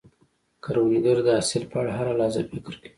[0.63, 2.87] کروندګر د حاصل په اړه هره لحظه فکر کوي